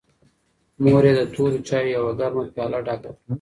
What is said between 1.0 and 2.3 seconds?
یې د تورو چایو یوه